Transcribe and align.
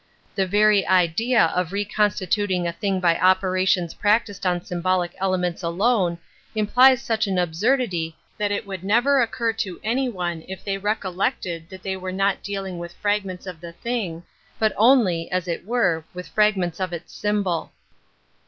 The 0.33 0.47
very 0.47 0.83
idea 0.87 1.45
of 1.55 1.71
reconstituting 1.71 2.65
a 2.65 2.73
thing 2.73 2.99
by 2.99 3.19
operations 3.19 3.93
practised 3.93 4.47
on 4.47 4.65
symbolic 4.65 5.13
elements 5.19 5.61
alone 5.61 6.17
implies 6.55 7.03
such 7.03 7.27
an 7.27 7.37
absurdity 7.37 8.17
that 8.39 8.51
it 8.51 8.65
would 8.65 8.83
never 8.83 9.21
occur 9.21 9.53
to 9.61 9.79
any 9.83 10.09
one 10.09 10.43
if 10.47 10.63
they 10.65 10.79
recollected 10.79 11.69
that 11.69 11.83
they 11.83 11.95
were 11.97 12.11
not 12.11 12.41
dealing 12.41 12.79
with 12.79 12.93
fragments 12.93 13.45
of 13.45 13.61
the 13.61 13.73
thing, 13.73 14.23
but 14.57 14.73
only, 14.75 15.31
as 15.31 15.47
/ 15.47 15.47
it 15.47 15.67
were, 15.67 16.03
with 16.15 16.27
fragments 16.29 16.79
of 16.79 16.93
its 16.93 17.13
symbol. 17.13 17.71